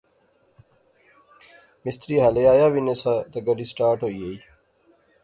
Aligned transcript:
مستری 1.83 2.15
ہالے 2.21 2.43
ایا 2.51 2.67
وی 2.71 2.81
ناسا 2.87 3.13
تے 3.31 3.39
گڈی 3.47 3.65
سٹارٹ 3.71 3.99
ہوئی 4.03 4.17
غئی 4.21 4.37